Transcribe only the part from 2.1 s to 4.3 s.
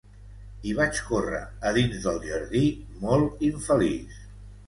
jardí, molt infeliç.